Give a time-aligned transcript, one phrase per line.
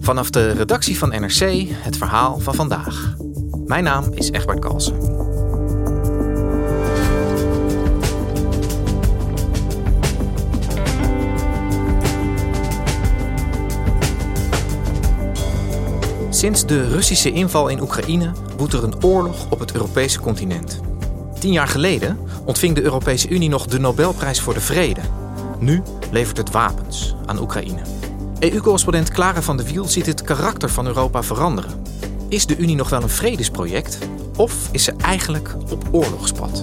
[0.00, 3.14] Vanaf de redactie van NRC het verhaal van vandaag.
[3.66, 4.96] Mijn naam is Egbert Kalsen.
[16.30, 20.80] Sinds de Russische inval in Oekraïne woedt er een oorlog op het Europese continent.
[21.38, 25.00] Tien jaar geleden ontving de Europese Unie nog de Nobelprijs voor de Vrede.
[25.58, 28.01] Nu levert het wapens aan Oekraïne.
[28.42, 31.82] EU-correspondent Clara van de Wiel ziet het karakter van Europa veranderen.
[32.28, 33.98] Is de Unie nog wel een vredesproject
[34.36, 36.62] of is ze eigenlijk op oorlogspad?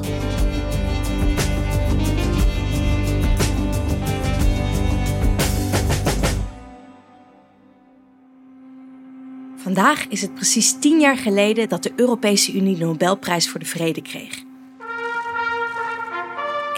[9.58, 13.66] Vandaag is het precies tien jaar geleden dat de Europese Unie de Nobelprijs voor de
[13.66, 14.49] Vrede kreeg.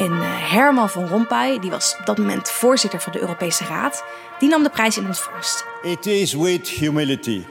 [0.02, 4.04] En uh, Herman van Rompuy, die was op dat moment voorzitter van de Europese Raad,
[4.40, 5.66] die nam de prijs in ontvangst.
[5.82, 7.44] It is with humility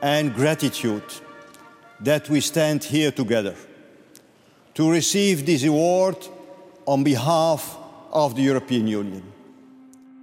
[0.00, 1.02] and gratitude
[2.02, 3.54] that we stand here together
[4.72, 6.30] to receive this award
[6.84, 7.78] on behalf
[8.10, 9.22] of the European Union.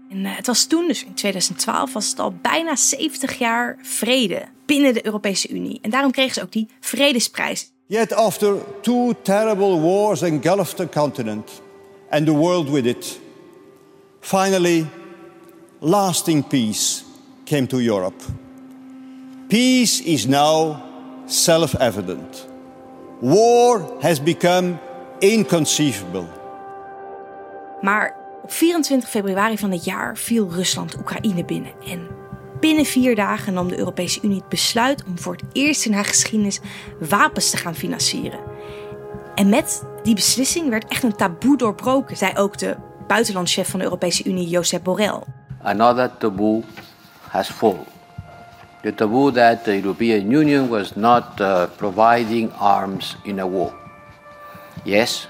[0.10, 4.46] En uh, het was toen, dus in 2012, was het al bijna 70 jaar vrede
[4.66, 5.80] binnen de Europese Unie.
[5.82, 7.72] En daarom kregen ze ook die vredesprijs.
[7.88, 11.62] Yet after two terrible wars engulfed the continent
[12.10, 13.20] and the world with it,
[14.22, 14.88] finally
[15.82, 17.04] lasting peace
[17.46, 18.22] came to Europe.
[19.50, 20.82] Peace is now
[21.26, 22.48] self-evident.
[23.22, 24.80] War has become
[25.20, 26.28] inconceivable.
[27.82, 31.72] Maar op 24 februari van dit jaar viel Rusland Oekraïne binnen.
[31.86, 32.08] En
[32.64, 36.06] binnen vier dagen nam de Europese Unie het besluit om voor het eerst in haar
[36.06, 36.60] geschiedenis
[37.00, 38.40] wapens te gaan financieren.
[39.36, 42.76] En met die beslissing werd echt een taboe doorbroken, zei ook de
[43.08, 45.20] buitenlandchef van de Europese Unie, Josep Borrell.
[45.62, 46.64] Another taboo
[47.28, 47.86] has fallen.
[48.82, 53.74] The taboo that the European Union was not uh, providing arms in a war.
[54.84, 55.30] Yes,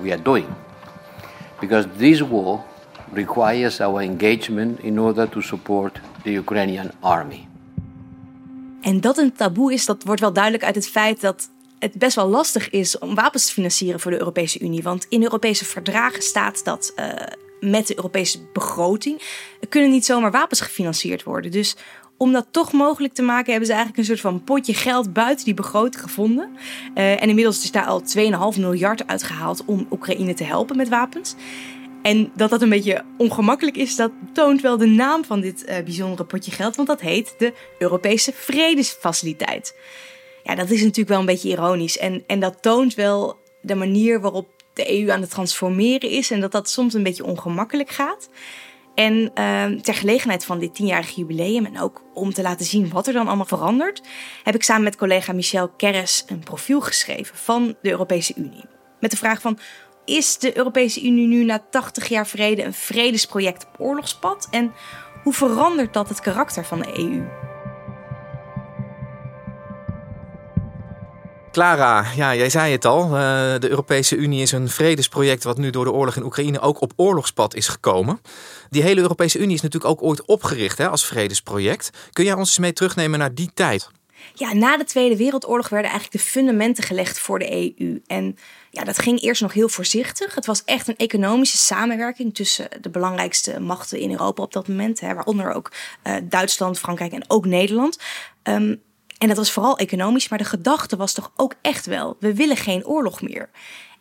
[0.00, 0.46] we are doing
[1.60, 2.60] because this war
[3.12, 7.46] requires our engagement in order to support the Ukrainian army.
[8.80, 11.48] En dat een taboe is, dat wordt wel duidelijk uit het feit dat
[11.78, 14.82] het best wel lastig is om wapens te financieren voor de Europese Unie.
[14.82, 17.06] Want in Europese verdragen staat dat uh,
[17.60, 19.22] met de Europese begroting
[19.68, 21.50] kunnen niet zomaar wapens gefinancierd worden.
[21.50, 21.76] Dus
[22.16, 25.44] om dat toch mogelijk te maken, hebben ze eigenlijk een soort van potje geld buiten
[25.44, 26.50] die begroting gevonden.
[26.94, 28.02] Uh, en inmiddels is daar al
[28.54, 31.34] 2,5 miljard uitgehaald om Oekraïne te helpen met wapens.
[32.04, 35.76] En dat dat een beetje ongemakkelijk is, dat toont wel de naam van dit uh,
[35.84, 39.76] bijzondere potje geld, want dat heet de Europese Vredesfaciliteit.
[40.42, 41.98] Ja, dat is natuurlijk wel een beetje ironisch.
[41.98, 46.40] En, en dat toont wel de manier waarop de EU aan het transformeren is en
[46.40, 48.28] dat dat soms een beetje ongemakkelijk gaat.
[48.94, 53.06] En uh, ter gelegenheid van dit tienjarige jubileum en ook om te laten zien wat
[53.06, 54.02] er dan allemaal verandert,
[54.42, 58.64] heb ik samen met collega Michel Kerres een profiel geschreven van de Europese Unie.
[59.00, 59.58] Met de vraag van,
[60.04, 64.48] is de Europese Unie nu na 80 jaar vrede een vredesproject op oorlogspad?
[64.50, 64.72] En
[65.22, 67.22] hoe verandert dat het karakter van de EU?
[71.54, 73.04] Clara, ja, jij zei het al.
[73.04, 73.10] Uh,
[73.58, 76.92] de Europese Unie is een vredesproject wat nu door de oorlog in Oekraïne ook op
[76.96, 78.20] oorlogspad is gekomen.
[78.70, 81.90] Die hele Europese Unie is natuurlijk ook ooit opgericht hè, als vredesproject.
[82.12, 83.90] Kun jij ons eens mee terugnemen naar die tijd?
[84.34, 88.02] Ja, na de Tweede Wereldoorlog werden eigenlijk de fundamenten gelegd voor de EU.
[88.06, 88.36] En
[88.70, 90.34] ja, dat ging eerst nog heel voorzichtig.
[90.34, 95.00] Het was echt een economische samenwerking tussen de belangrijkste machten in Europa op dat moment.
[95.00, 95.72] Hè, waaronder ook
[96.04, 97.98] uh, Duitsland, Frankrijk en ook Nederland.
[98.42, 98.82] Um,
[99.18, 102.56] en dat was vooral economisch, maar de gedachte was toch ook echt wel: we willen
[102.56, 103.50] geen oorlog meer.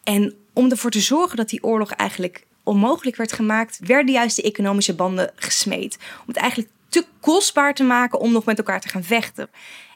[0.03, 4.41] En om ervoor te zorgen dat die oorlog eigenlijk onmogelijk werd gemaakt, werden juist de
[4.41, 5.97] economische banden gesmeed.
[6.19, 9.49] Om het eigenlijk te kostbaar te maken om nog met elkaar te gaan vechten.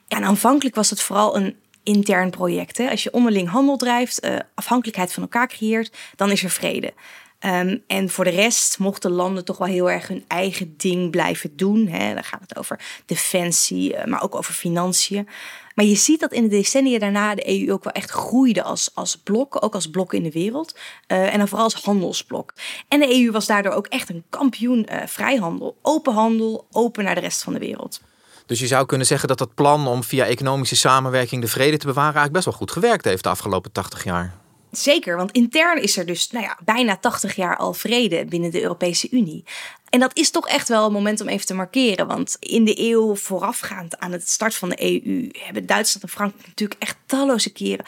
[0.07, 2.77] En aanvankelijk was het vooral een intern project.
[2.77, 2.89] Hè?
[2.89, 6.93] Als je onderling handel drijft, uh, afhankelijkheid van elkaar creëert, dan is er vrede.
[7.39, 11.55] Ehm, en voor de rest mochten landen toch wel heel erg hun eigen ding blijven
[11.55, 11.87] doen.
[11.87, 12.13] Hè.
[12.13, 15.27] Dan gaat het over defensie, eh, maar ook over financiën.
[15.75, 18.89] Maar je ziet dat in de decennia daarna de EU ook wel echt groeide als,
[18.93, 20.77] als blok, ook als blok in de wereld.
[21.07, 22.53] Uh, en dan vooral als handelsblok.
[22.87, 27.21] En de EU was daardoor ook echt een kampioen vrijhandel, open handel, open naar de
[27.21, 28.01] rest van de wereld.
[28.47, 31.85] Dus je zou kunnen zeggen dat dat plan om via economische samenwerking de vrede te
[31.85, 34.33] bewaren eigenlijk best wel goed gewerkt heeft de afgelopen 80 jaar.
[34.71, 38.61] Zeker, want intern is er dus nou ja, bijna 80 jaar al vrede binnen de
[38.61, 39.43] Europese Unie.
[39.89, 42.07] En dat is toch echt wel een moment om even te markeren.
[42.07, 46.47] Want in de eeuw voorafgaand aan het start van de EU hebben Duitsland en Frankrijk
[46.47, 47.85] natuurlijk echt talloze keren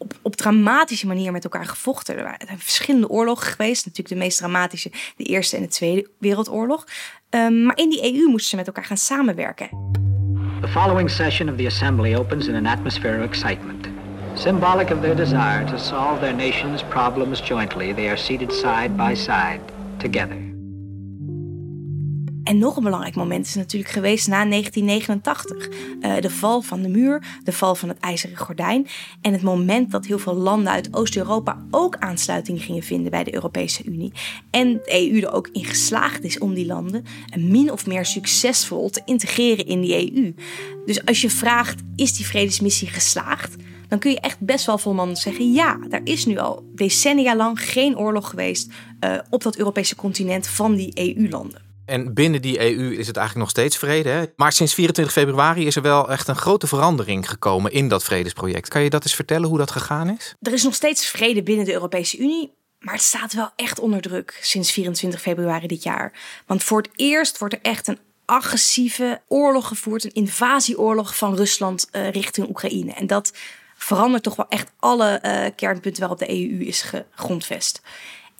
[0.00, 2.18] op, op dramatische manier met elkaar gevochten.
[2.18, 3.86] Er zijn verschillende oorlogen geweest.
[3.86, 6.86] Natuurlijk de meest dramatische, de Eerste en de Tweede Wereldoorlog.
[7.30, 9.68] Um, maar in die EU moesten ze met elkaar gaan samenwerken.
[10.60, 13.88] The following session of the Assembly opens in an atmosphere of excitement.
[14.34, 19.14] Symbolic of their desire to solve their nation's problems jointly, they are seated side by
[19.14, 19.60] side,
[19.98, 20.49] together.
[22.44, 25.68] En nog een belangrijk moment is natuurlijk geweest na 1989.
[25.68, 28.86] Uh, eh, de val van de muur, de val van het ijzeren gordijn.
[29.20, 33.34] En het moment dat heel veel landen uit Oost-Europa ook aansluiting gingen vinden bij de
[33.34, 34.12] Europese Unie.
[34.50, 37.04] En de EU er ook in geslaagd is om die landen
[37.38, 40.34] min of meer succesvol te integreren in die EU.
[40.86, 43.56] Dus als je vraagt, is die vredesmissie geslaagd?
[43.90, 47.70] dan kun je echt best wel volmondig zeggen: ja, er is nu al decennia lang
[47.70, 48.72] geen oorlog geweest
[49.04, 51.69] uh, op dat Europese continent van die EU-landen.
[51.90, 54.08] En binnen die EU is het eigenlijk nog steeds vrede.
[54.08, 54.24] Hè?
[54.36, 58.68] Maar sinds 24 februari is er wel echt een grote verandering gekomen in dat vredesproject.
[58.68, 60.34] Kan je dat eens vertellen hoe dat gegaan is?
[60.42, 62.52] Er is nog steeds vrede binnen de Europese Unie.
[62.78, 66.12] Maar het staat wel echt onder druk sinds 24 februari dit jaar.
[66.46, 71.88] Want voor het eerst wordt er echt een agressieve oorlog gevoerd, een invasieoorlog van Rusland
[71.92, 72.92] uh, richting Oekraïne.
[72.92, 73.32] En dat
[73.76, 77.82] verandert toch wel echt alle uh, kernpunten waarop de EU is gegrondvest.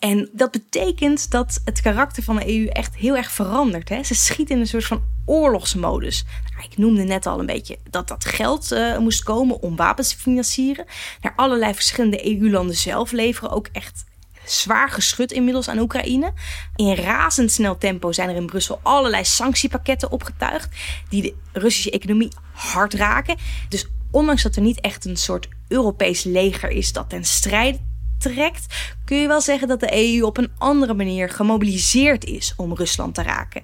[0.01, 3.89] En dat betekent dat het karakter van de EU echt heel erg verandert.
[3.89, 4.03] Hè?
[4.03, 6.25] Ze schiet in een soort van oorlogsmodus.
[6.53, 10.09] Nou, ik noemde net al een beetje dat dat geld uh, moest komen om wapens
[10.09, 10.85] te financieren.
[11.21, 14.05] Naar allerlei verschillende EU-landen zelf leveren ook echt
[14.45, 16.33] zwaar geschud inmiddels aan Oekraïne.
[16.75, 20.75] In razendsnel tempo zijn er in Brussel allerlei sanctiepakketten opgetuigd
[21.09, 23.37] die de Russische economie hard raken.
[23.69, 27.79] Dus ondanks dat er niet echt een soort Europees leger is dat ten strijde
[28.21, 28.65] trekt,
[29.05, 33.15] kun je wel zeggen dat de EU op een andere manier gemobiliseerd is om Rusland
[33.15, 33.61] te raken.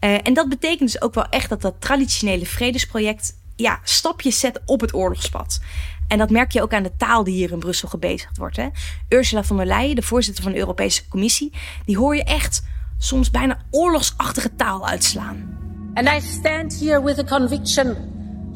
[0.00, 4.60] Uh, en dat betekent dus ook wel echt dat dat traditionele vredesproject ja, stapjes zet
[4.64, 5.60] op het oorlogspad.
[6.08, 8.56] En dat merk je ook aan de taal die hier in Brussel gebezigd wordt.
[8.56, 8.68] Hè?
[9.08, 11.52] Ursula von der Leyen, de voorzitter van de Europese Commissie,
[11.84, 12.62] die hoor je echt
[12.98, 15.58] soms bijna oorlogsachtige taal uitslaan.
[15.94, 17.96] And I stand here with the conviction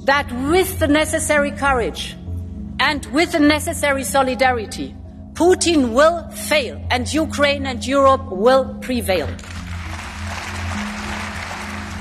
[0.05, 2.17] that with the necessary courage
[2.77, 4.95] and with the necessary solidarity,
[5.35, 9.27] Putin will fail and Ukraine and Europe will prevail.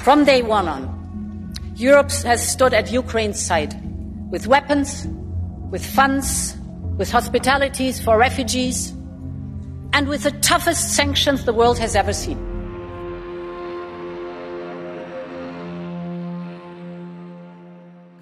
[0.03, 3.73] From day one on, Europe has stood at Ukraine's side
[4.29, 5.07] with weapons,
[5.71, 6.55] with funds,
[6.97, 8.91] with hospitalities for refugees,
[9.93, 12.52] and with the toughest sanctions the world has ever seen.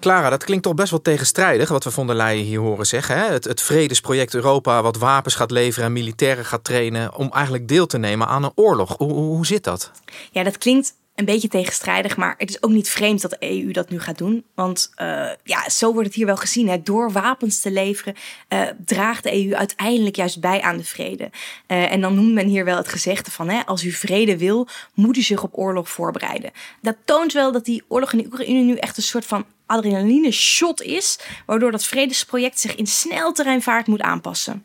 [0.02, 3.16] Clara, dat klinkt toch best wel tegenstrijdig wat we von der Leyen hier horen zeggen.
[3.16, 3.24] Hè?
[3.24, 7.86] Het, het vredesproject Europa wat wapens gaat leveren en militairen gaat trainen om eigenlijk deel
[7.86, 8.96] te nemen aan een oorlog.
[8.96, 9.90] Hoe, hoe zit dat?
[10.30, 13.70] Ja, dat klinkt een beetje tegenstrijdig, maar het is ook niet vreemd dat de EU
[13.70, 14.44] dat nu gaat doen.
[14.54, 16.68] Want uh, ja, zo wordt het hier wel gezien.
[16.68, 16.82] Hè.
[16.82, 18.14] Door wapens te leveren
[18.48, 21.30] uh, draagt de EU uiteindelijk juist bij aan de vrede.
[21.68, 24.68] Uh, en dan noemt men hier wel het gezegde van, hè, als u vrede wil,
[24.94, 26.50] moet u zich op oorlog voorbereiden.
[26.80, 30.30] Dat toont wel dat die oorlog in de Oekraïne nu echt een soort van adrenaline
[30.30, 34.64] shot is, waardoor dat vredesproject zich in snelterreinvaart moet aanpassen.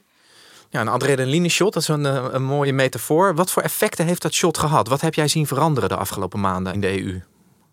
[0.69, 3.35] Ja, een adrenaline shot, dat is een, eh, een mooie metafoor.
[3.35, 4.87] Wat voor effecten heeft dat shot gehad?
[4.87, 7.21] Wat heb jij zien veranderen de afgelopen maanden in de EU?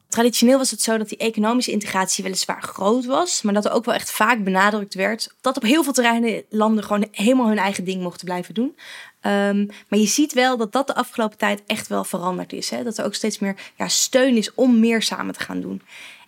[0.08, 3.84] Traditioneel was het zo dat die economische integratie weliswaar groot was, maar dat er ook
[3.84, 7.84] wel echt vaak benadrukt werd dat op heel veel terreinen landen gewoon helemaal hun eigen
[7.84, 8.76] ding mochten blijven doen.
[9.22, 12.70] Um, maar je ziet wel dat dat de afgelopen tijd echt wel veranderd is.
[12.70, 12.82] Hè?
[12.82, 15.82] Dat er ook steeds meer ja, steun is om meer samen te gaan doen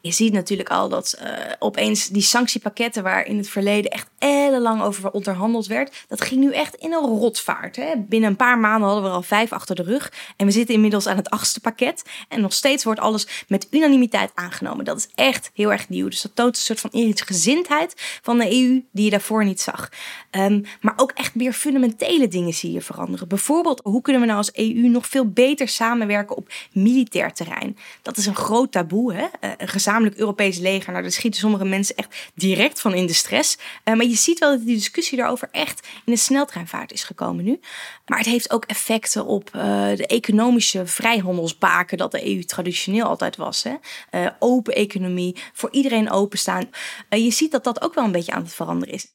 [0.07, 4.83] je ziet natuurlijk al dat uh, opeens die sanctiepakketten waar in het verleden echt ellenlang
[4.83, 7.77] over onderhandeld werd, dat ging nu echt in een rotvaart.
[7.77, 7.93] Hè?
[7.97, 10.75] Binnen een paar maanden hadden we er al vijf achter de rug en we zitten
[10.75, 14.85] inmiddels aan het achtste pakket en nog steeds wordt alles met unanimiteit aangenomen.
[14.85, 16.09] Dat is echt heel erg nieuw.
[16.09, 19.89] Dus dat toont een soort van gezindheid van de EU die je daarvoor niet zag.
[20.31, 23.29] Um, maar ook echt meer fundamentele dingen zie je veranderen.
[23.29, 27.77] Bijvoorbeeld, hoe kunnen we nou als EU nog veel beter samenwerken op militair terrein?
[28.03, 29.23] Dat is een groot taboe, hè?
[29.23, 30.91] Uh, een gezamenlijk Europees leger.
[30.91, 33.59] Nou, daar schieten sommige mensen echt direct van in de stress.
[33.85, 37.45] Uh, maar je ziet wel dat die discussie daarover echt in een sneltreinvaart is gekomen
[37.45, 37.61] nu.
[38.07, 39.63] Maar het heeft ook effecten op uh,
[39.97, 43.63] de economische vrijhandelsbaken dat de EU traditioneel altijd was.
[43.63, 43.75] Hè?
[44.11, 46.71] Uh, open economie, voor iedereen openstaan.
[47.09, 49.07] je ziet dat dat ook wel een beetje aan het veranderen is.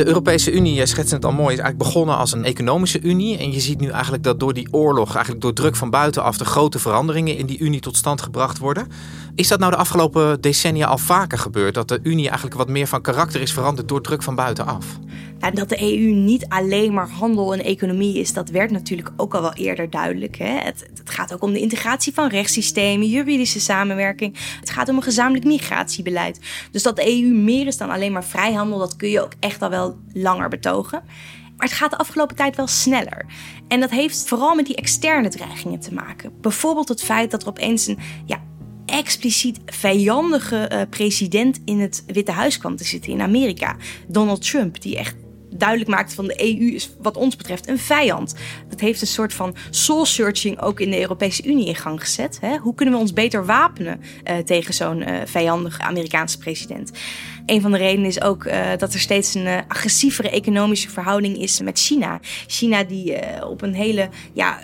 [0.00, 3.38] De Europese Unie, jij schetst het al mooi, is eigenlijk begonnen als een economische unie.
[3.38, 6.44] En je ziet nu eigenlijk dat door die oorlog, eigenlijk door druk van buitenaf, de
[6.44, 8.88] grote veranderingen in die unie tot stand gebracht worden.
[9.34, 11.74] Is dat nou de afgelopen decennia al vaker gebeurd?
[11.74, 14.86] Dat de unie eigenlijk wat meer van karakter is veranderd door druk van buitenaf?
[15.40, 19.34] En dat de EU niet alleen maar handel en economie is, dat werd natuurlijk ook
[19.34, 20.36] al wel eerder duidelijk.
[20.36, 20.58] Hè?
[20.58, 24.36] Het, het, gaat ook om de integratie van rechtssystemen, juridische samenwerking.
[24.60, 26.40] Het gaat om een gezamenlijk migratiebeleid.
[26.70, 29.62] Dus dat de EU meer is dan alleen maar vrijhandel, dat kun je ook echt
[29.62, 31.02] al wel langer betogen.
[31.56, 33.26] Maar het gaat de afgelopen tijd wel sneller.
[33.68, 36.32] En dat heeft vooral met die externe dreigingen te maken.
[36.40, 38.42] Bijvoorbeeld het feit dat er opeens een ja,
[38.86, 43.76] expliciet vijandige uh, president in het Witte Huis kwam te zitten in Amerika.
[44.08, 45.14] Donald Trump, die echt
[45.50, 48.34] duidelijk maakte van de EU is wat ons betreft een vijand.
[48.68, 52.38] Dat heeft een soort van soul searching ook in de Europese Unie in gang gezet.
[52.40, 52.56] Hè?
[52.56, 56.90] Hoe kunnen we ons beter wapenen uh, tegen zo'n uh, vijandige Amerikaanse president?
[57.50, 61.60] Een van de redenen is ook uh, dat er steeds een agressievere economische verhouding is
[61.60, 62.18] met China.
[62.46, 64.60] China die op een hele ja,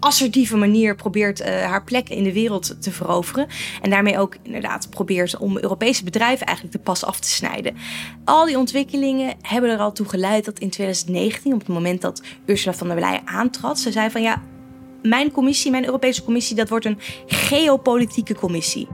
[0.00, 3.46] assertieve manier probeert haar plek in de wereld te veroveren.
[3.82, 7.76] En daarmee ook inderdaad probeert om Europese bedrijven eigenlijk de pas af te snijden.
[8.24, 12.22] Al die ontwikkelingen hebben er al toe geleid dat in 2019, op het moment dat
[12.46, 14.42] Ursula von der Leyen aantrad, ze zei van ja,
[15.02, 18.88] mijn commissie, mijn Europese commissie, dat wordt een geopolitieke commissie.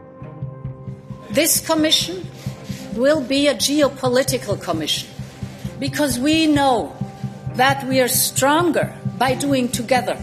[1.32, 2.16] This commission
[2.96, 5.08] will be a geopolitical commission
[5.78, 6.92] because we know
[7.56, 10.16] that we are stronger by doing together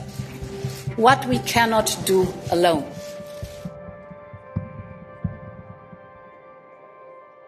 [0.95, 2.83] what we cannot do alone.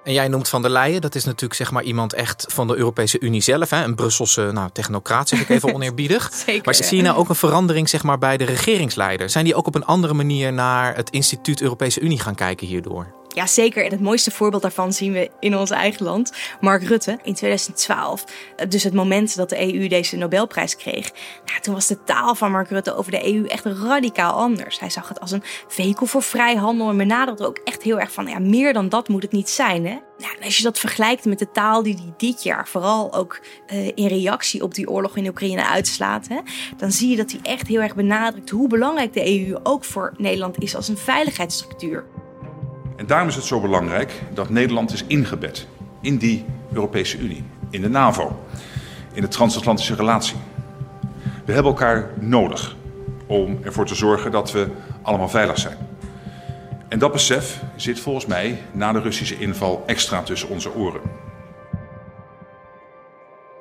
[0.03, 2.75] En jij noemt Van der Leyen, dat is natuurlijk zeg maar iemand echt van de
[2.75, 3.69] Europese Unie zelf.
[3.69, 3.83] Hè?
[3.83, 6.29] Een Brusselse nou, technocraat, zeg ik even oneerbiedig.
[6.33, 9.29] Zeker, maar zie je nou ook een verandering zeg maar, bij de regeringsleider?
[9.29, 13.22] Zijn die ook op een andere manier naar het instituut Europese Unie gaan kijken hierdoor?
[13.33, 13.85] Ja, zeker.
[13.85, 16.33] En het mooiste voorbeeld daarvan zien we in ons eigen land.
[16.61, 18.23] Mark Rutte in 2012.
[18.69, 21.11] Dus het moment dat de EU deze Nobelprijs kreeg.
[21.45, 24.79] Nou, toen was de taal van Mark Rutte over de EU echt radicaal anders.
[24.79, 28.27] Hij zag het als een vehikel voor vrijhandel en benaderde ook echt heel erg van...
[28.27, 29.97] ja, meer dan dat moet het niet zijn, hè?
[30.17, 33.39] Nou, als je dat vergelijkt met de taal die hij dit jaar vooral ook
[33.73, 36.39] uh, in reactie op die oorlog in Oekraïne uitslaat, hè,
[36.77, 40.13] dan zie je dat hij echt heel erg benadrukt hoe belangrijk de EU ook voor
[40.17, 42.05] Nederland is als een veiligheidsstructuur.
[43.05, 45.67] Daarom is het zo belangrijk dat Nederland is ingebed
[46.01, 48.45] in die Europese Unie, in de NAVO,
[49.13, 50.35] in de transatlantische relatie.
[51.45, 52.75] We hebben elkaar nodig
[53.25, 54.67] om ervoor te zorgen dat we
[55.01, 55.77] allemaal veilig zijn.
[56.87, 61.01] En dat besef zit volgens mij na de Russische inval extra tussen onze oren.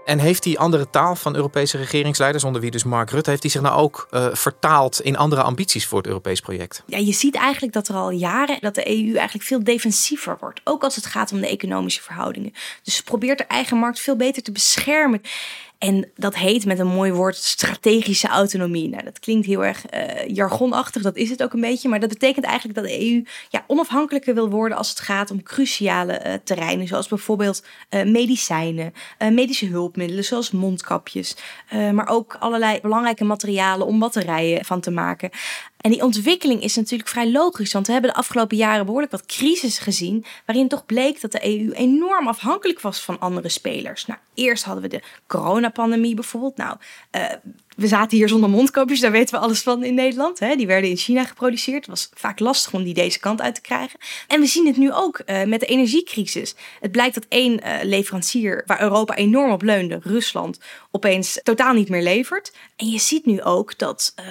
[0.04, 3.50] En heeft die andere taal van Europese regeringsleiders, onder wie dus Mark Rutte, heeft die
[3.50, 6.82] zich nou ook uh, vertaald in andere ambities voor het Europees project?
[6.86, 10.60] Ja, je ziet eigenlijk dat er al jaren dat de EU eigenlijk veel defensiever wordt.
[10.64, 12.52] Ook als het gaat om de economische verhoudingen.
[12.82, 15.22] Dus ze probeert de eigen markt veel beter te beschermen.
[15.82, 18.88] En dat heet met een mooi woord strategische autonomie.
[18.88, 21.88] Nou, dat klinkt heel erg uh, jargonachtig, dat is het ook een beetje.
[21.88, 25.42] Maar dat betekent eigenlijk dat de EU ja, onafhankelijker wil worden als het gaat om
[25.42, 26.86] cruciale uh, terreinen.
[26.86, 31.36] Zoals bijvoorbeeld uh, medicijnen, medische hulpmiddelen zoals mondkapjes.
[31.92, 35.30] maar ook allerlei belangrijke materialen om batterijen van te maken.
[35.82, 39.26] En die ontwikkeling is natuurlijk vrij logisch, want we hebben de afgelopen jaren behoorlijk wat
[39.26, 44.06] crisis gezien, waarin toch bleek dat de EU enorm afhankelijk was van andere spelers.
[44.06, 46.56] Nou, eerst hadden we de coronapandemie bijvoorbeeld.
[46.56, 46.76] Nou,
[47.16, 47.24] uh,
[47.76, 50.38] we zaten hier zonder mondkapjes, daar weten we alles van in Nederland.
[50.38, 50.56] Hè?
[50.56, 51.76] Die werden in China geproduceerd.
[51.76, 53.98] Het was vaak lastig om die deze kant uit te krijgen.
[54.26, 56.54] En we zien het nu ook uh, met de energiecrisis.
[56.80, 60.58] Het blijkt dat één uh, leverancier waar Europa enorm op leunde, Rusland,
[60.90, 62.52] opeens totaal niet meer levert.
[62.76, 64.24] En je ziet nu ook dat uh,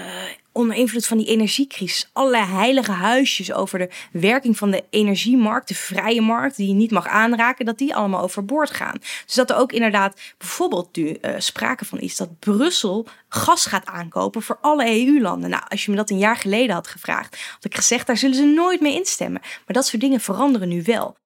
[0.51, 5.75] onder invloed van die energiecrisis allerlei heilige huisjes over de werking van de energiemarkt, de
[5.75, 8.97] vrije markt, die je niet mag aanraken, dat die allemaal overboord gaan.
[9.25, 14.41] Dus dat er ook inderdaad bijvoorbeeld nu sprake van is dat Brussel gas gaat aankopen
[14.41, 15.49] voor alle EU-landen.
[15.49, 18.35] Nou, als je me dat een jaar geleden had gevraagd, had ik gezegd, daar zullen
[18.35, 19.41] ze nooit mee instemmen.
[19.41, 21.17] Maar dat soort dingen veranderen nu wel.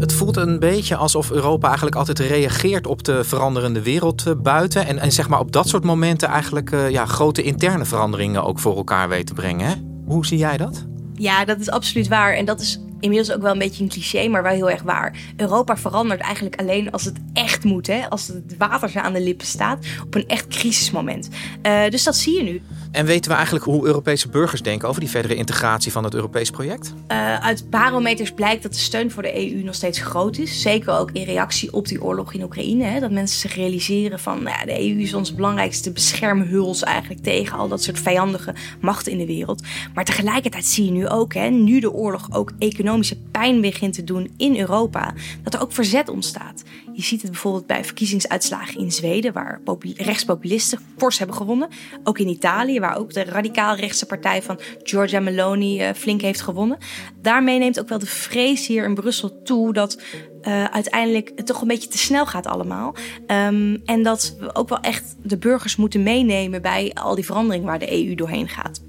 [0.00, 4.86] Het voelt een beetje alsof Europa eigenlijk altijd reageert op de veranderende wereld buiten.
[4.86, 8.58] En, en zeg maar op dat soort momenten eigenlijk uh, ja, grote interne veranderingen ook
[8.58, 9.66] voor elkaar weet te brengen.
[9.66, 9.74] Hè?
[10.06, 10.86] Hoe zie jij dat?
[11.14, 12.34] Ja, dat is absoluut waar.
[12.34, 15.18] En dat is inmiddels ook wel een beetje een cliché, maar wel heel erg waar.
[15.36, 18.08] Europa verandert eigenlijk alleen als het echt moet, hè?
[18.08, 21.28] als het water aan de lippen staat, op een echt crisismoment.
[21.62, 22.62] Uh, dus dat zie je nu.
[22.90, 26.50] En weten we eigenlijk hoe Europese burgers denken over die verdere integratie van het Europees
[26.50, 26.94] project?
[27.08, 30.60] Uh, uit barometers blijkt dat de steun voor de EU nog steeds groot is.
[30.62, 32.84] Zeker ook in reactie op die oorlog in Oekraïne.
[32.84, 33.00] Hè?
[33.00, 37.58] Dat mensen zich realiseren van nou ja, de EU is onze belangrijkste beschermhuls eigenlijk tegen
[37.58, 39.62] al dat soort vijandige machten in de wereld.
[39.94, 42.52] Maar tegelijkertijd zie je nu ook, hè, nu de oorlog ook
[42.90, 46.62] economische pijn begint te doen in Europa, dat er ook verzet ontstaat.
[46.92, 49.60] Je ziet het bijvoorbeeld bij verkiezingsuitslagen in Zweden, waar
[49.96, 51.68] rechtspopulisten fors hebben gewonnen.
[52.04, 56.40] Ook in Italië, waar ook de radicaal rechtse partij van Giorgia Meloni uh, flink heeft
[56.40, 56.78] gewonnen.
[57.22, 60.02] Daarmee neemt ook wel de vrees hier in Brussel toe dat
[60.42, 62.94] uh, uiteindelijk het toch een beetje te snel gaat allemaal.
[63.26, 67.64] Um, en dat we ook wel echt de burgers moeten meenemen bij al die verandering
[67.64, 68.80] waar de EU doorheen gaat.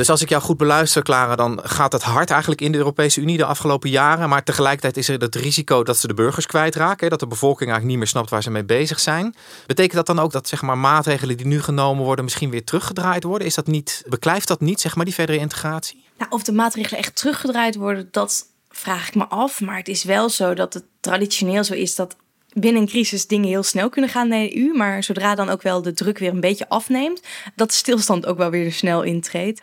[0.00, 3.20] Dus als ik jou goed beluister, Clara, dan gaat het hard eigenlijk in de Europese
[3.20, 4.28] Unie de afgelopen jaren.
[4.28, 7.10] Maar tegelijkertijd is er het risico dat ze de burgers kwijtraken.
[7.10, 9.34] Dat de bevolking eigenlijk niet meer snapt waar ze mee bezig zijn.
[9.66, 13.22] Betekent dat dan ook dat zeg maar, maatregelen die nu genomen worden misschien weer teruggedraaid
[13.22, 13.46] worden?
[13.46, 16.04] Is dat niet, beklijft dat niet, zeg maar, die verdere integratie?
[16.18, 19.60] Nou, of de maatregelen echt teruggedraaid worden, dat vraag ik me af.
[19.60, 22.16] Maar het is wel zo dat het traditioneel zo is dat
[22.52, 24.76] binnen een crisis dingen heel snel kunnen gaan naar de EU.
[24.76, 27.22] Maar zodra dan ook wel de druk weer een beetje afneemt,
[27.54, 29.60] dat stilstand ook wel weer snel intreedt.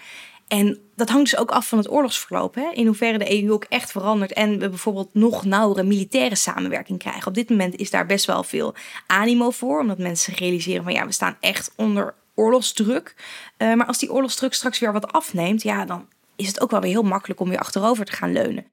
[0.47, 2.55] En dat hangt dus ook af van het oorlogsverloop.
[2.55, 2.71] Hè?
[2.73, 7.27] In hoeverre de EU ook echt verandert en we bijvoorbeeld nog nauwere militaire samenwerking krijgen.
[7.27, 8.73] Op dit moment is daar best wel veel
[9.07, 13.15] animo voor, omdat mensen realiseren van ja, we staan echt onder oorlogsdruk.
[13.57, 16.81] Uh, maar als die oorlogsdruk straks weer wat afneemt, ja, dan is het ook wel
[16.81, 18.65] weer heel makkelijk om weer achterover te gaan leunen.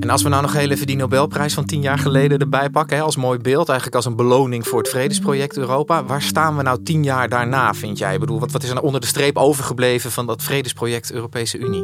[0.00, 2.96] En als we nou nog heel even die Nobelprijs van tien jaar geleden erbij pakken,
[2.96, 6.04] hè, als mooi beeld, eigenlijk als een beloning voor het vredesproject Europa.
[6.04, 8.14] Waar staan we nou tien jaar daarna, vind jij?
[8.14, 11.58] Ik bedoel, wat, wat is er nou onder de streep overgebleven van dat vredesproject Europese
[11.58, 11.82] Unie?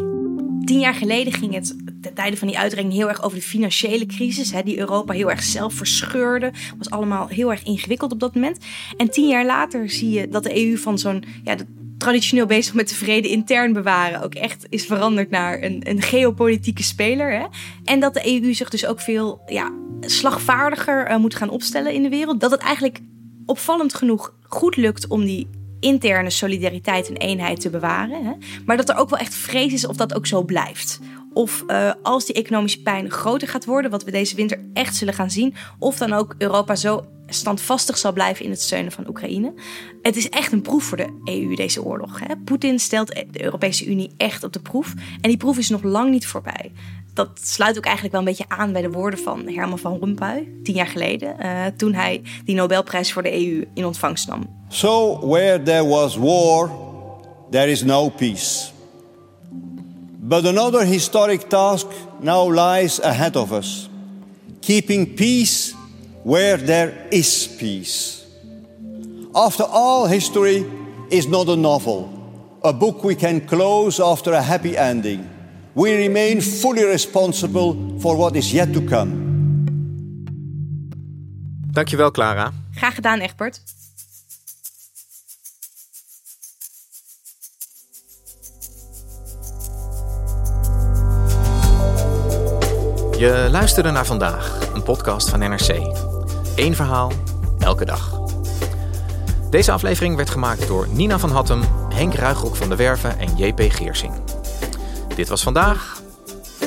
[0.64, 4.06] Tien jaar geleden ging het ten tijde van die uitreiking heel erg over de financiële
[4.06, 6.52] crisis, hè, die Europa heel erg zelf verscheurde.
[6.78, 8.58] Was allemaal heel erg ingewikkeld op dat moment.
[8.96, 11.56] En tien jaar later zie je dat de EU van zo'n ja,
[11.98, 16.82] traditioneel bezig met de vrede intern bewaren ook echt is veranderd naar een, een geopolitieke
[16.82, 17.32] speler.
[17.32, 17.46] Hè?
[17.84, 22.02] En dat de EU zich dus ook veel ja, slagvaardiger uh, moet gaan opstellen in
[22.02, 22.40] de wereld.
[22.40, 23.00] Dat het eigenlijk
[23.46, 25.48] opvallend genoeg goed lukt om die
[25.80, 28.24] interne solidariteit en eenheid te bewaren.
[28.24, 28.32] Hè?
[28.64, 31.00] Maar dat er ook wel echt vrees is of dat ook zo blijft.
[31.36, 35.14] Of uh, als die economische pijn groter gaat worden, wat we deze winter echt zullen
[35.14, 39.52] gaan zien, of dan ook Europa zo standvastig zal blijven in het steunen van Oekraïne.
[40.02, 42.20] Het is echt een proef voor de EU, deze oorlog.
[42.44, 44.94] Poetin stelt de Europese Unie echt op de proef.
[45.20, 46.72] En die proef is nog lang niet voorbij.
[47.14, 50.48] Dat sluit ook eigenlijk wel een beetje aan bij de woorden van Herman van Rompuy,
[50.62, 54.64] tien jaar geleden, uh, toen hij die Nobelprijs voor de EU in ontvangst nam.
[54.68, 56.70] So, where there was war,
[57.50, 58.74] there is no peace.
[60.28, 61.86] But another historic task
[62.20, 63.88] now lies ahead of us:
[64.60, 65.72] keeping peace
[66.24, 68.26] where there is peace.
[69.34, 70.66] After all, history
[71.10, 72.10] is not a novel,
[72.64, 75.28] a book we can close after a happy ending.
[75.74, 79.12] We remain fully responsible for what is yet to come.
[81.70, 82.52] Dankjewel, Clara.
[82.74, 83.60] Graag gedaan, Egbert.
[93.18, 95.68] Je luisterde naar vandaag, een podcast van NRC.
[96.56, 97.12] Eén verhaal,
[97.58, 98.20] elke dag.
[99.50, 101.62] Deze aflevering werd gemaakt door Nina van Hattem,
[101.94, 104.12] Henk Ruigrok van de Werven en JP Geersing.
[105.14, 106.00] Dit was vandaag.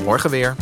[0.03, 0.55] Morgen weer.